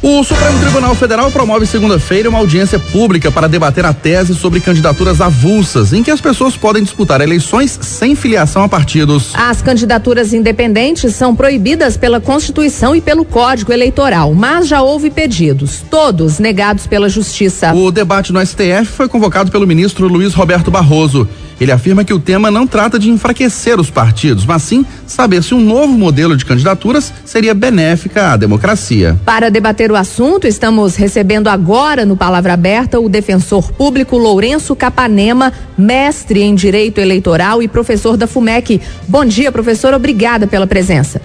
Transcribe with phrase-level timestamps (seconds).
[0.00, 5.20] O Supremo Tribunal Federal promove segunda-feira uma audiência pública para debater a tese sobre candidaturas
[5.20, 9.32] avulsas, em que as pessoas podem disputar eleições sem filiação a partidos.
[9.34, 15.82] As candidaturas independentes são proibidas pela Constituição e pelo Código Eleitoral, mas já houve pedidos,
[15.90, 17.74] todos negados pela Justiça.
[17.74, 21.28] O debate no STF foi convocado pelo ministro Luiz Roberto Barroso.
[21.60, 25.54] Ele afirma que o tema não trata de enfraquecer os partidos, mas sim saber se
[25.54, 29.18] um novo modelo de candidaturas seria benéfica à democracia.
[29.24, 35.52] Para debater o assunto, estamos recebendo agora no Palavra Aberta o defensor público Lourenço Capanema,
[35.76, 38.80] mestre em Direito Eleitoral e professor da FUMEC.
[39.08, 39.92] Bom dia, professor.
[39.94, 41.20] Obrigada pela presença.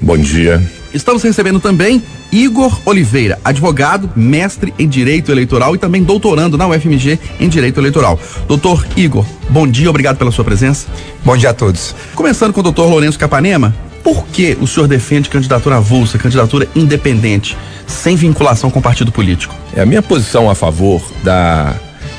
[0.00, 0.62] Bom dia.
[0.94, 7.18] Estamos recebendo também Igor Oliveira, advogado, mestre em Direito Eleitoral e também doutorando na UFMG
[7.40, 8.18] em Direito Eleitoral.
[8.46, 10.86] Doutor Igor, bom dia, obrigado pela sua presença.
[11.24, 11.96] Bom dia a todos.
[12.14, 17.56] Começando com o doutor Lourenço Capanema, por que o senhor defende candidatura avulsa, candidatura independente,
[17.88, 19.52] sem vinculação com partido político?
[19.74, 21.74] É, a minha posição a favor da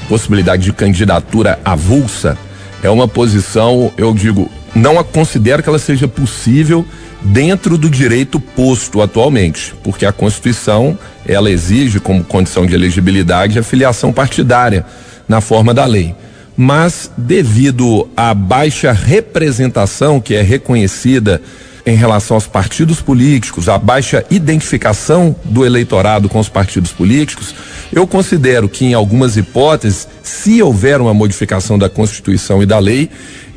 [0.09, 2.37] possibilidade de candidatura avulsa
[2.83, 6.85] é uma posição, eu digo, não a considero que ela seja possível
[7.25, 13.63] dentro do direito posto atualmente, porque a Constituição ela exige como condição de elegibilidade a
[13.63, 14.85] filiação partidária
[15.27, 16.15] na forma da lei.
[16.55, 21.41] Mas devido à baixa representação que é reconhecida
[21.85, 27.53] em relação aos partidos políticos, a baixa identificação do eleitorado com os partidos políticos,
[27.93, 33.09] eu considero que em algumas hipóteses, se houver uma modificação da Constituição e da lei,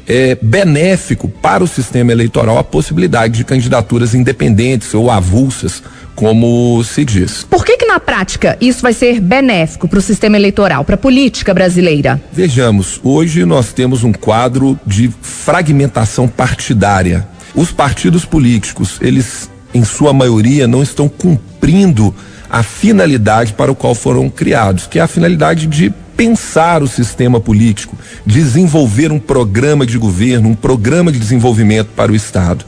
[0.09, 5.83] é, benéfico para o sistema eleitoral a possibilidade de candidaturas independentes ou avulsas,
[6.15, 7.45] como se diz.
[7.45, 10.99] Por que que na prática isso vai ser benéfico para o sistema eleitoral, para a
[10.99, 12.21] política brasileira?
[12.33, 17.29] Vejamos, hoje nós temos um quadro de fragmentação partidária.
[17.55, 22.15] Os partidos políticos, eles em sua maioria não estão cumprindo
[22.51, 27.39] a finalidade para o qual foram criados, que é a finalidade de pensar o sistema
[27.39, 27.97] político,
[28.27, 32.65] desenvolver um programa de governo, um programa de desenvolvimento para o Estado.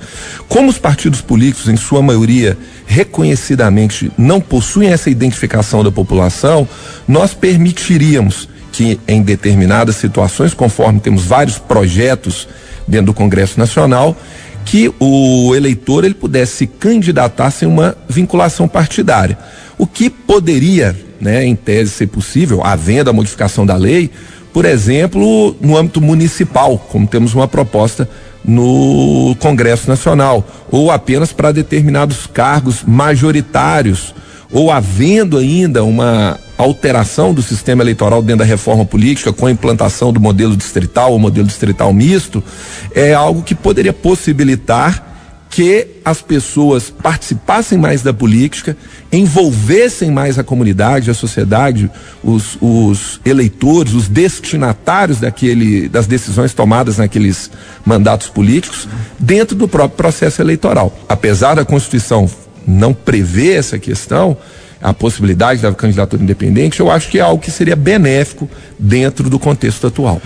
[0.49, 2.57] Como os partidos políticos, em sua maioria,
[2.87, 6.67] reconhecidamente não possuem essa identificação da população,
[7.09, 12.47] nós permitiríamos que em determinadas situações, conforme temos vários projetos
[12.87, 14.17] dentro do Congresso Nacional,
[14.65, 19.37] que o eleitor ele pudesse se candidatar sem uma vinculação partidária.
[19.77, 24.11] O que poderia né, em tese ser possível, havendo a modificação da lei,
[24.53, 28.09] por exemplo, no âmbito municipal, como temos uma proposta
[28.45, 34.15] no Congresso Nacional, ou apenas para determinados cargos majoritários,
[34.51, 40.13] ou havendo ainda uma alteração do sistema eleitoral dentro da reforma política com a implantação
[40.13, 42.43] do modelo distrital ou modelo distrital misto,
[42.95, 45.10] é algo que poderia possibilitar
[45.51, 48.77] que as pessoas participassem mais da política,
[49.11, 51.91] envolvessem mais a comunidade, a sociedade,
[52.23, 57.51] os, os, eleitores, os destinatários daquele, das decisões tomadas naqueles
[57.85, 60.97] mandatos políticos, dentro do próprio processo eleitoral.
[61.09, 62.31] Apesar da Constituição
[62.65, 64.37] não prever essa questão,
[64.81, 69.39] a possibilidade da candidatura independente, eu acho que é algo que seria benéfico dentro do
[69.39, 70.23] contexto atual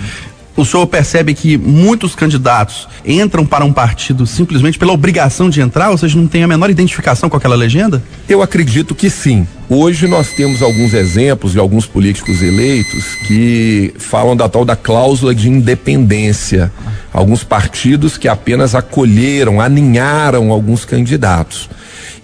[0.56, 5.90] o senhor percebe que muitos candidatos entram para um partido simplesmente pela obrigação de entrar,
[5.90, 8.02] ou seja, não tem a menor identificação com aquela legenda?
[8.28, 9.46] Eu acredito que sim.
[9.68, 15.34] Hoje nós temos alguns exemplos de alguns políticos eleitos que falam da tal da cláusula
[15.34, 16.70] de independência.
[17.12, 21.68] Alguns partidos que apenas acolheram, aninharam alguns candidatos.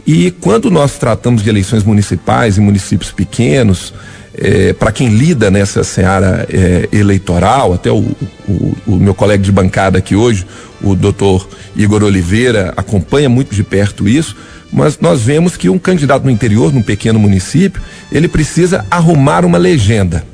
[0.07, 3.93] E quando nós tratamos de eleições municipais em municípios pequenos,
[4.35, 7.99] é, para quem lida nessa seara é, eleitoral, até o,
[8.49, 10.47] o, o, meu colega de bancada aqui hoje,
[10.83, 14.37] o doutor Igor Oliveira, acompanha muito de perto isso,
[14.73, 19.59] mas nós vemos que um candidato no interior, num pequeno município, ele precisa arrumar uma
[19.59, 20.25] legenda.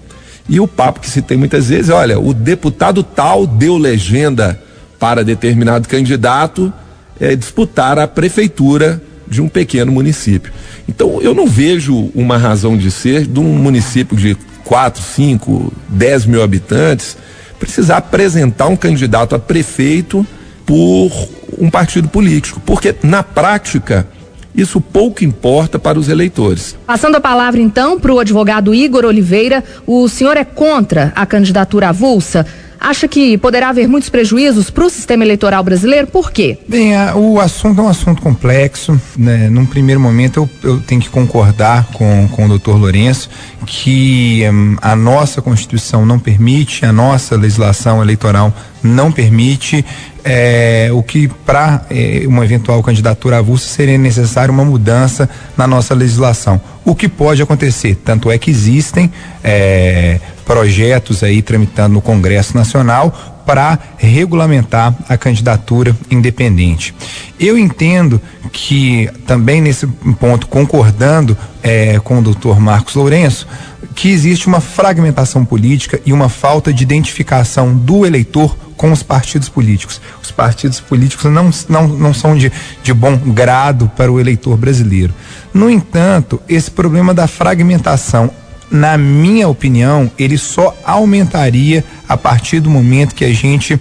[0.48, 4.60] E o papo que se tem muitas vezes, olha, o deputado tal deu legenda
[4.98, 6.72] para determinado candidato
[7.18, 10.52] é, disputar a prefeitura de um pequeno município.
[10.88, 16.26] Então, eu não vejo uma razão de ser de um município de 4, 5, 10
[16.26, 17.16] mil habitantes
[17.58, 20.26] precisar apresentar um candidato a prefeito
[20.64, 21.10] por
[21.58, 24.06] um partido político, porque na prática
[24.54, 26.76] isso pouco importa para os eleitores.
[26.86, 31.90] Passando a palavra então para o advogado Igor Oliveira, o senhor é contra a candidatura
[31.90, 32.46] avulsa?
[32.80, 36.06] Acha que poderá haver muitos prejuízos para o sistema eleitoral brasileiro?
[36.06, 36.58] Por quê?
[36.68, 39.00] Bem, a, o assunto é um assunto complexo.
[39.16, 39.48] Né?
[39.48, 43.28] Num primeiro momento, eu, eu tenho que concordar com, com o doutor Lourenço
[43.66, 49.84] que hum, a nossa Constituição não permite, a nossa legislação eleitoral não permite,
[50.28, 55.94] é, o que para é, uma eventual candidatura avulsa seria necessário uma mudança na nossa
[55.94, 56.60] legislação.
[56.84, 57.94] O que pode acontecer?
[58.04, 59.10] Tanto é que existem
[59.44, 66.92] é, projetos aí tramitando no Congresso Nacional para regulamentar a candidatura independente.
[67.38, 68.20] Eu entendo
[68.50, 69.86] que também nesse
[70.18, 73.46] ponto, concordando é, com o doutor Marcos Lourenço,
[73.94, 79.48] que existe uma fragmentação política e uma falta de identificação do eleitor com os partidos
[79.48, 80.00] políticos.
[80.22, 82.52] Os partidos políticos não, não, não são de,
[82.82, 85.14] de bom grado para o eleitor brasileiro.
[85.52, 88.30] No entanto, esse problema da fragmentação
[88.70, 93.80] na minha opinião, ele só aumentaria a partir do momento que a gente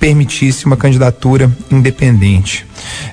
[0.00, 2.66] permitisse uma candidatura independente.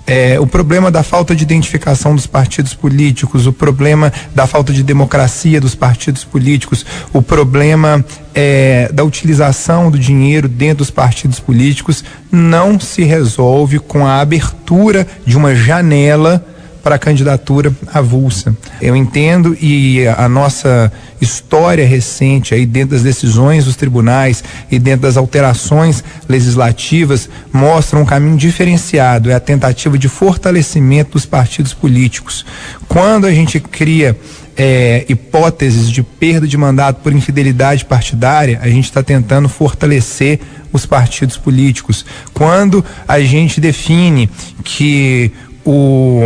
[0.07, 4.81] É, o problema da falta de identificação dos partidos políticos, o problema da falta de
[4.81, 8.03] democracia dos partidos políticos, o problema
[8.33, 15.05] é, da utilização do dinheiro dentro dos partidos políticos não se resolve com a abertura
[15.25, 16.45] de uma janela
[16.87, 18.55] para a candidatura avulsa.
[18.81, 20.89] Eu entendo e a nossa
[21.19, 24.41] história recente aí dentro das decisões dos tribunais
[24.71, 31.25] e dentro das alterações legislativas mostra um caminho diferenciado, é a tentativa de fortalecimento dos
[31.25, 32.45] partidos políticos.
[32.87, 34.17] Quando a gente cria
[34.55, 40.39] é, hipóteses de perda de mandato por infidelidade partidária, a gente está tentando fortalecer
[40.71, 42.05] os partidos políticos.
[42.33, 44.29] Quando a gente define
[44.63, 45.33] que
[45.65, 46.21] o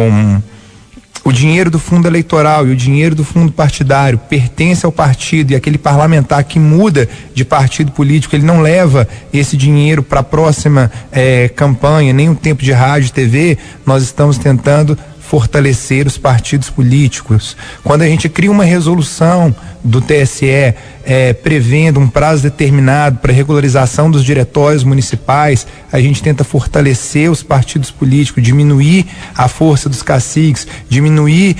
[1.23, 5.55] o dinheiro do fundo eleitoral e o dinheiro do fundo partidário pertence ao partido e
[5.55, 10.91] aquele parlamentar que muda de partido político, ele não leva esse dinheiro para a próxima
[11.11, 14.97] eh, campanha, nem o tempo de rádio TV, nós estamos tentando
[15.31, 17.55] fortalecer os partidos políticos.
[17.85, 20.75] Quando a gente cria uma resolução do TSE
[21.05, 27.41] é, prevendo um prazo determinado para regularização dos diretórios municipais, a gente tenta fortalecer os
[27.41, 31.55] partidos políticos, diminuir a força dos caciques, diminuir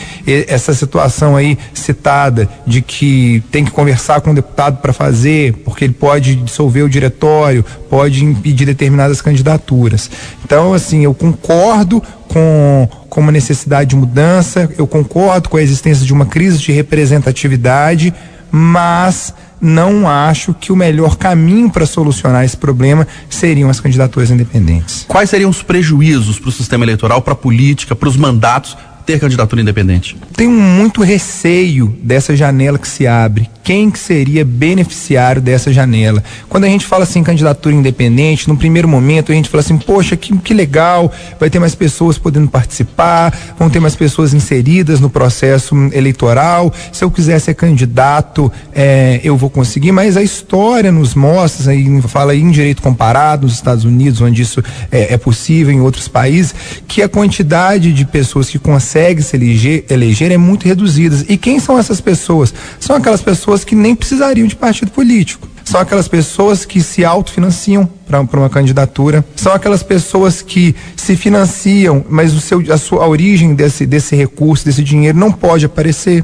[0.50, 5.86] essa situação aí citada de que tem que conversar com o deputado para fazer, porque
[5.86, 10.12] ele pode dissolver o diretório, pode impedir determinadas candidaturas.
[10.44, 16.06] Então, assim, eu concordo com, com uma necessidade de mudança, eu concordo com a existência
[16.06, 18.14] de uma crise de representatividade,
[18.50, 25.04] mas não acho que o melhor caminho para solucionar esse problema seriam as candidaturas independentes.
[25.10, 29.20] Quais seriam os prejuízos para o sistema eleitoral, para a política, para os mandatos ter
[29.20, 30.16] candidatura independente?
[30.36, 33.50] Tenho muito receio dessa janela que se abre.
[33.64, 36.24] Quem que seria beneficiário dessa janela?
[36.50, 40.18] Quando a gente fala assim candidatura independente, no primeiro momento a gente fala assim, poxa,
[40.18, 45.10] que, que legal, vai ter mais pessoas podendo participar, vão ter mais pessoas inseridas no
[45.10, 46.74] processo eleitoral.
[46.92, 52.02] Se eu quiser ser candidato, é, eu vou conseguir, mas a história nos mostra, aí
[52.04, 56.56] fala em direito comparado nos Estados Unidos, onde isso é, é possível, em outros países,
[56.88, 61.26] que a quantidade de pessoas que conseguem consegue se eleger, eleger é muito reduzidas.
[61.28, 62.54] E quem são essas pessoas?
[62.80, 65.48] São aquelas pessoas que nem precisariam de partido político.
[65.66, 69.26] São aquelas pessoas que se autofinanciam para uma candidatura.
[69.36, 74.16] São aquelas pessoas que se financiam, mas o seu, a, sua, a origem desse, desse
[74.16, 76.24] recurso, desse dinheiro, não pode aparecer.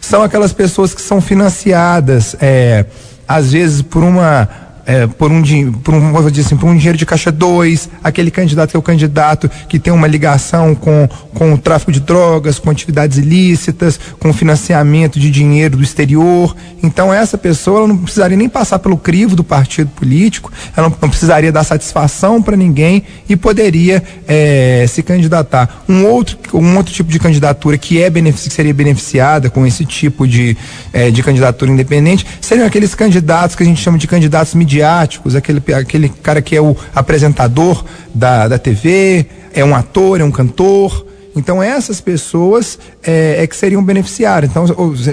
[0.00, 2.86] São aquelas pessoas que são financiadas, é,
[3.26, 4.48] às vezes, por uma
[4.86, 5.42] é, por, um,
[5.82, 8.78] por, um, vou dizer assim, por um dinheiro de caixa 2, aquele candidato que é
[8.78, 13.98] o candidato que tem uma ligação com, com o tráfico de drogas, com atividades ilícitas,
[14.20, 16.56] com financiamento de dinheiro do exterior.
[16.82, 21.08] Então essa pessoa não precisaria nem passar pelo crivo do partido político, ela não, não
[21.08, 25.82] precisaria dar satisfação para ninguém e poderia é, se candidatar.
[25.88, 30.28] Um outro, um outro tipo de candidatura que é que seria beneficiada com esse tipo
[30.28, 30.56] de,
[30.92, 35.34] é, de candidatura independente seriam aqueles candidatos que a gente chama de candidatos medianos midiáticos,
[35.34, 40.30] aquele, aquele cara que é o apresentador da, da TV, é um ator, é um
[40.30, 41.05] cantor.
[41.36, 44.50] Então essas pessoas é, é que seriam beneficiadas.
[44.50, 44.64] Então,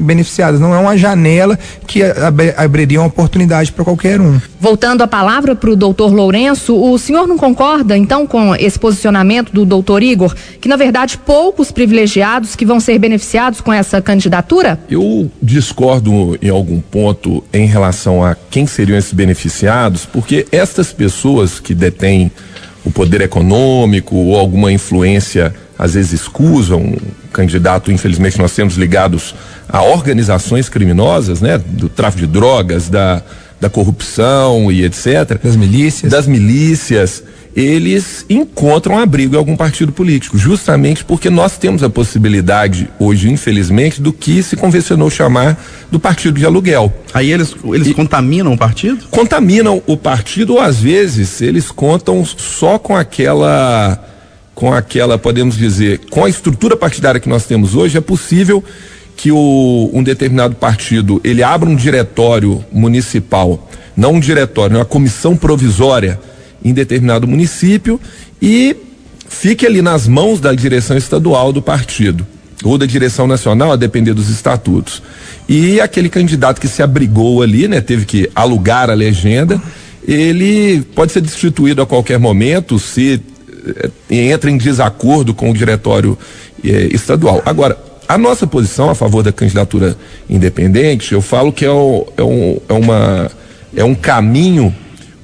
[0.01, 2.01] beneficiadas não é uma janela que
[2.58, 4.39] abriria uma oportunidade para qualquer um.
[4.60, 9.51] Voltando a palavra para o doutor Lourenço, o senhor não concorda então com esse posicionamento
[9.51, 14.80] do doutor Igor, que na verdade poucos privilegiados que vão ser beneficiados com essa candidatura?
[14.89, 21.60] Eu discordo em algum ponto em relação a quem seriam esses beneficiados, porque estas pessoas
[21.60, 22.32] que detêm
[22.86, 26.98] o poder econômico ou alguma influência às vezes escusam um
[27.32, 29.34] candidato, infelizmente nós temos ligados
[29.68, 33.22] a organizações criminosas, né, do tráfico de drogas, da,
[33.60, 35.39] da corrupção e etc.
[35.42, 36.12] Das milícias.
[36.12, 37.24] Das milícias
[37.56, 44.01] eles encontram abrigo em algum partido político, justamente porque nós temos a possibilidade, hoje, infelizmente,
[44.01, 45.58] do que se convencionou chamar
[45.92, 46.92] do partido de aluguel.
[47.13, 49.06] Aí eles, eles e contaminam o partido?
[49.12, 54.03] Contaminam o partido, ou às vezes eles contam só com aquela,
[54.56, 58.64] com aquela, podemos dizer, com a estrutura partidária que nós temos hoje, é possível
[59.16, 65.36] que o, um determinado partido ele abra um diretório municipal, não um diretório, uma comissão
[65.36, 66.20] provisória
[66.64, 68.00] em determinado município
[68.42, 68.76] e
[69.28, 72.26] fique ali nas mãos da direção estadual do partido
[72.64, 75.04] ou da direção nacional, a depender dos estatutos.
[75.50, 79.62] E aquele candidato que se abrigou ali, né, teve que alugar a legenda,
[80.08, 83.22] ele pode ser destituído a qualquer momento se
[84.10, 86.17] entra em desacordo com o diretório
[86.63, 87.41] eh, estadual.
[87.46, 87.77] Agora,
[88.08, 89.98] a nossa posição a favor da candidatura
[90.29, 93.32] independente, eu falo que é, o, é, um, é, uma,
[93.75, 94.74] é um caminho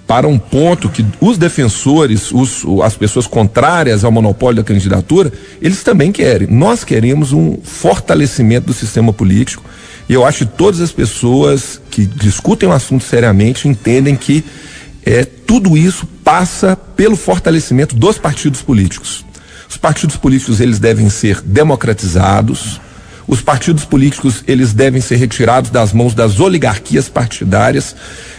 [0.08, 5.32] para um ponto que os defensores, os, as pessoas contrárias ao monopólio da candidatura,
[5.62, 6.48] eles também querem.
[6.48, 9.64] Nós queremos um fortalecimento do sistema político
[10.10, 14.44] e eu acho que todas as pessoas que discutem o assunto seriamente entendem que
[15.06, 19.26] é, tudo isso passa pelo fortalecimento dos partidos políticos.
[19.68, 22.80] Os partidos políticos eles devem ser democratizados.
[23.28, 27.96] Os partidos políticos eles devem ser retirados das mãos das oligarquias partidárias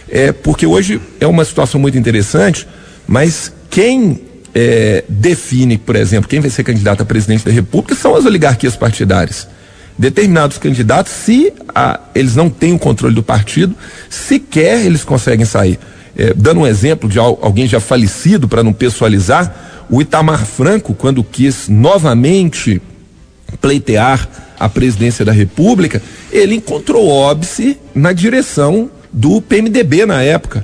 [0.07, 2.65] é, porque hoje é uma situação muito interessante,
[3.05, 4.21] mas quem
[4.55, 8.77] é, define, por exemplo, quem vai ser candidato a presidente da República são as oligarquias
[8.77, 9.49] partidárias.
[9.97, 13.75] Determinados candidatos, se a, eles não têm o controle do partido,
[14.09, 15.77] sequer eles conseguem sair.
[16.21, 21.23] É, dando um exemplo de alguém já falecido, para não pessoalizar, o Itamar Franco, quando
[21.23, 22.79] quis novamente
[23.59, 25.99] pleitear a presidência da República,
[26.31, 30.63] ele encontrou óbice na direção do PMDB na época.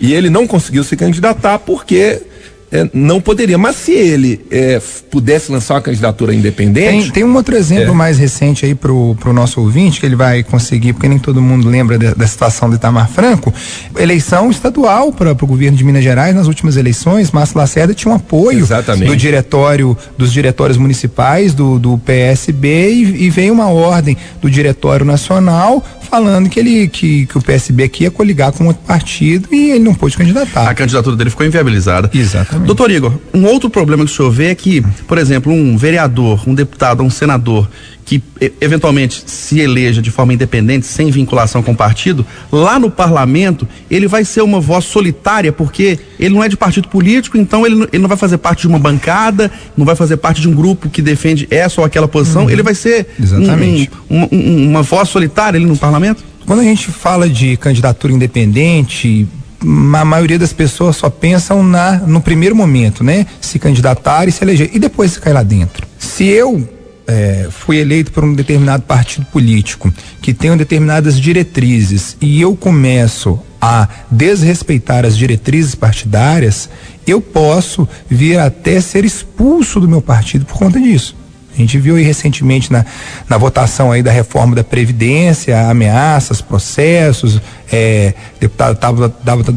[0.00, 2.22] E ele não conseguiu se candidatar porque
[2.70, 3.56] é, não poderia.
[3.56, 4.80] Mas se ele é,
[5.10, 7.04] pudesse lançar uma candidatura independente.
[7.04, 7.94] Tem, tem um outro exemplo é.
[7.94, 11.68] mais recente aí pro, pro nosso ouvinte, que ele vai conseguir, porque nem todo mundo
[11.68, 13.52] lembra de, da situação do Itamar Franco.
[13.96, 18.16] Eleição estadual para o governo de Minas Gerais nas últimas eleições, Márcio Lacerda tinha um
[18.16, 19.06] apoio Exatamente.
[19.06, 25.04] do diretório, dos diretórios municipais do, do PSB e, e veio uma ordem do Diretório
[25.04, 29.72] Nacional falando que ele que, que o PSB aqui ia coligar com outro partido e
[29.72, 30.68] ele não pôde candidatar.
[30.68, 32.10] A candidatura dele ficou inviabilizada.
[32.12, 32.66] Exatamente.
[32.66, 36.48] Doutor Igor, um outro problema que o senhor vê é que, por exemplo, um vereador,
[36.48, 37.68] um deputado, um senador
[38.04, 38.22] que
[38.60, 44.06] eventualmente se eleja de forma independente, sem vinculação com o partido, lá no parlamento, ele
[44.06, 48.02] vai ser uma voz solitária, porque ele não é de partido político, então ele, ele
[48.02, 51.00] não vai fazer parte de uma bancada, não vai fazer parte de um grupo que
[51.00, 52.50] defende essa ou aquela posição, uhum.
[52.50, 53.90] ele vai ser Exatamente.
[54.10, 56.22] Um, um, um, uma voz solitária ali no parlamento?
[56.44, 59.26] Quando a gente fala de candidatura independente,
[59.62, 63.26] a maioria das pessoas só pensam na no primeiro momento, né?
[63.40, 65.86] Se candidatar e se eleger e depois se cair lá dentro.
[65.98, 66.68] Se eu
[67.06, 69.92] é, fui eleito por um determinado partido político
[70.22, 76.68] que tem determinadas diretrizes e eu começo a desrespeitar as diretrizes partidárias,
[77.06, 81.16] eu posso vir até ser expulso do meu partido por conta disso.
[81.54, 82.84] A gente viu aí recentemente na,
[83.28, 87.40] na votação aí da reforma da Previdência, ameaças, processos,
[87.72, 89.52] é, deputado Tabata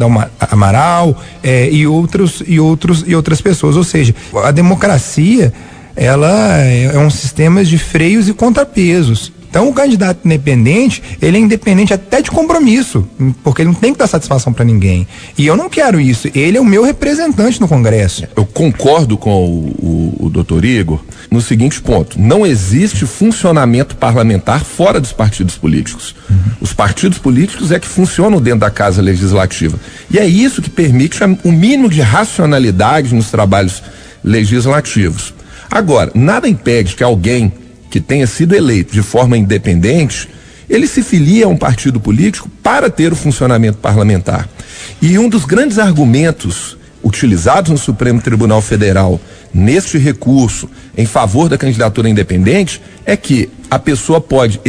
[0.51, 3.75] Amaral é, e outros e outros e outras pessoas.
[3.75, 4.13] Ou seja,
[4.43, 5.51] a democracia
[5.97, 9.33] ela é, é um sistema de freios e contrapesos.
[9.49, 13.07] Então o candidato independente, ele é independente até de compromisso,
[13.43, 15.07] porque ele não tem que dar satisfação para ninguém.
[15.37, 16.29] E eu não quero isso.
[16.35, 18.27] Ele é o meu representante no Congresso.
[18.35, 20.99] Eu concordo com o, o, o doutor Igor
[21.31, 26.13] no seguinte ponto: não existe funcionamento parlamentar fora dos partidos políticos.
[26.29, 26.37] Uhum.
[26.61, 29.79] Os partidos políticos é que funcionam dentro da casa legislativa.
[30.11, 33.81] E é isso que permite o mínimo de racionalidade nos trabalhos
[34.23, 35.33] legislativos.
[35.69, 37.51] Agora, nada impede que alguém
[37.89, 40.29] que tenha sido eleito de forma independente,
[40.69, 44.47] ele se filie a um partido político para ter o funcionamento parlamentar.
[45.01, 49.19] E um dos grandes argumentos utilizados no Supremo Tribunal Federal
[49.53, 54.59] neste recurso em favor da candidatura independente é que a pessoa pode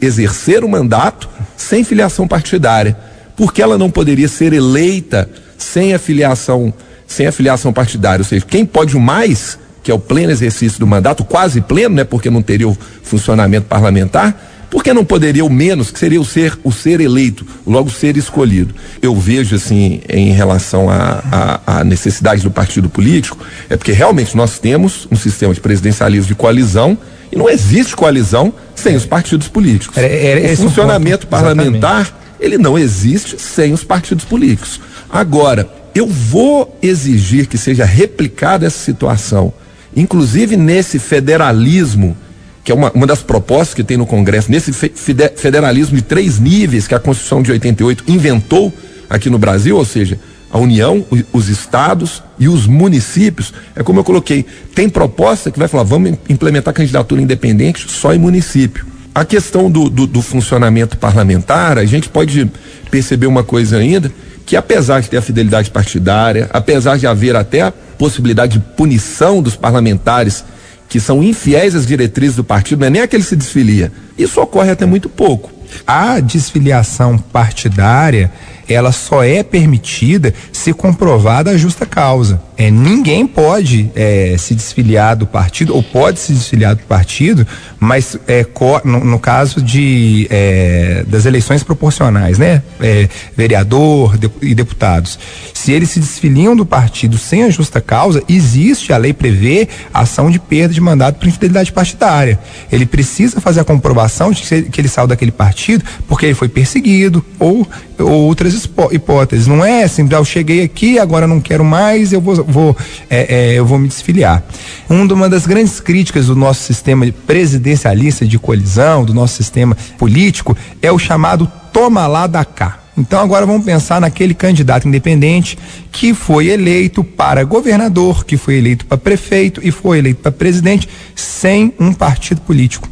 [0.00, 2.96] exercer o mandato sem filiação partidária,
[3.36, 6.72] porque ela não poderia ser eleita sem filiação,
[7.06, 8.22] sem filiação partidária.
[8.22, 12.02] Ou seja, quem pode mais que é o pleno exercício do mandato, quase pleno, né,
[12.02, 16.24] porque não teria o funcionamento parlamentar, por que não poderia o menos, que seria o
[16.24, 18.74] ser, o ser eleito, logo ser escolhido?
[19.00, 23.38] Eu vejo, assim, em relação à necessidade do partido político,
[23.70, 26.98] é porque realmente nós temos um sistema de presidencialismo de coalizão
[27.30, 29.96] e não existe coalizão sem os partidos políticos.
[29.96, 34.80] É, é, o funcionamento parlamentar ele não existe sem os partidos políticos.
[35.08, 39.54] Agora, eu vou exigir que seja replicada essa situação,
[39.96, 42.16] inclusive nesse federalismo,
[42.62, 46.86] que é uma, uma das propostas que tem no Congresso, nesse federalismo de três níveis
[46.86, 48.72] que a Constituição de 88 inventou
[49.08, 50.18] aqui no Brasil, ou seja,
[50.50, 53.52] a União, os estados e os municípios.
[53.74, 58.18] É como eu coloquei, tem proposta que vai falar, vamos implementar candidatura independente só em
[58.18, 58.86] município.
[59.14, 62.50] A questão do, do, do funcionamento parlamentar, a gente pode
[62.90, 64.12] perceber uma coisa ainda,
[64.46, 69.42] que apesar de ter a fidelidade partidária, apesar de haver até a possibilidade de punição
[69.42, 70.44] dos parlamentares
[70.88, 73.90] que são infiéis às diretrizes do partido, não é nem aquele que se desfilia.
[74.16, 75.50] Isso ocorre até muito pouco.
[75.84, 78.30] A desfiliação partidária
[78.68, 82.40] ela só é permitida se comprovada a justa causa.
[82.58, 87.46] É, ninguém pode é, se desfiliar do partido, ou pode se desfiliar do partido,
[87.78, 88.46] mas é,
[88.84, 92.62] no, no, caso de, é, das eleições proporcionais, né?
[92.80, 95.18] É, vereador de, e deputados.
[95.52, 100.30] Se eles se desfiliam do partido sem a justa causa, existe, a lei prevê ação
[100.30, 102.38] de perda de mandato por infidelidade partidária.
[102.72, 107.24] Ele precisa fazer a comprovação de que, ele saiu daquele partido porque ele foi perseguido
[107.38, 107.66] ou,
[107.98, 108.54] ou outras
[108.92, 109.46] hipóteses.
[109.46, 112.76] Não é assim, ah, eu cheguei aqui, agora não quero mais, eu vou, vou,
[113.10, 114.42] é, é, eu vou me desfiliar.
[114.88, 120.90] Uma das grandes críticas do nosso sistema presidencialista de colisão, do nosso sistema político, é
[120.90, 122.80] o chamado toma lá da cá.
[122.96, 125.58] Então agora vamos pensar naquele candidato independente
[125.92, 130.88] que foi eleito para governador, que foi eleito para prefeito e foi eleito para presidente
[131.14, 132.88] sem um partido político.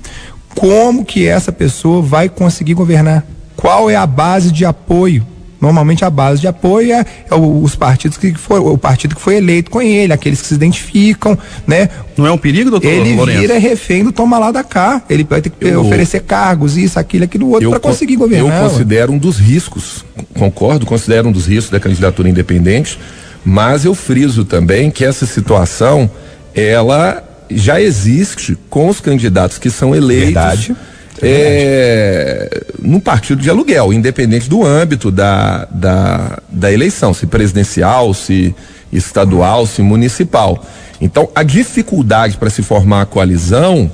[0.54, 3.24] Como que essa pessoa vai conseguir governar?
[3.56, 5.26] Qual é a base de apoio
[5.64, 9.36] Normalmente a base de apoio é, é os partidos que foi o partido que foi
[9.36, 11.88] eleito com ele, aqueles que se identificam, né?
[12.18, 12.86] Não é um perigo, doutor?
[12.86, 13.40] Ele Lourenço?
[13.40, 15.02] vira refém do toma lá da cá.
[15.08, 18.62] Ele vai ter que eu, oferecer cargos, isso, aquilo, aquilo outro para conseguir governar.
[18.62, 20.04] Eu considero um dos riscos,
[20.34, 22.98] concordo, considero um dos riscos da candidatura independente,
[23.42, 26.10] mas eu friso também que essa situação
[26.54, 30.34] ela já existe com os candidatos que são eleitos.
[30.34, 30.76] Verdade
[31.22, 38.54] é, num partido de aluguel, independente do âmbito da, da, da eleição, se presidencial, se
[38.92, 40.64] estadual, se municipal.
[41.00, 43.90] Então, a dificuldade para se formar a coalizão,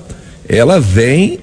[0.49, 1.41] ela vem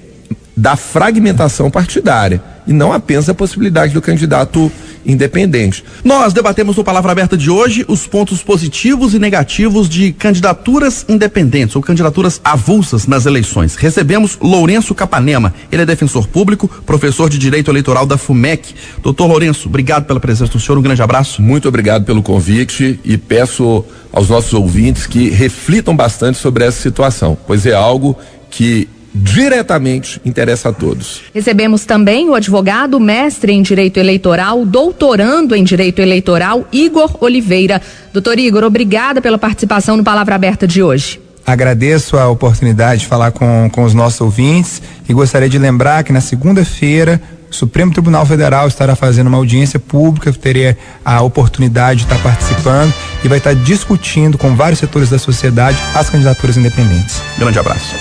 [0.56, 4.70] da fragmentação partidária e não apenas da possibilidade do candidato
[5.08, 5.82] independente.
[6.04, 11.74] Nós debatemos no Palavra Aberta de hoje os pontos positivos e negativos de candidaturas independentes
[11.74, 13.74] ou candidaturas avulsas nas eleições.
[13.74, 18.74] Recebemos Lourenço Capanema, ele é defensor público, professor de Direito Eleitoral da FUMEC.
[19.02, 21.40] Doutor Lourenço, obrigado pela presença do senhor, um grande abraço.
[21.40, 27.36] Muito obrigado pelo convite e peço aos nossos ouvintes que reflitam bastante sobre essa situação,
[27.46, 28.16] pois é algo
[28.50, 28.88] que
[29.18, 31.22] diretamente interessa a todos.
[31.34, 37.80] Recebemos também o advogado, mestre em direito eleitoral, doutorando em direito eleitoral, Igor Oliveira.
[38.12, 41.20] Doutor Igor, obrigada pela participação no Palavra Aberta de hoje.
[41.46, 46.12] Agradeço a oportunidade de falar com, com os nossos ouvintes e gostaria de lembrar que
[46.12, 52.12] na segunda-feira o Supremo Tribunal Federal estará fazendo uma audiência pública, teria a oportunidade de
[52.12, 52.92] estar participando
[53.24, 57.22] e vai estar discutindo com vários setores da sociedade as candidaturas independentes.
[57.38, 57.94] Grande abraço.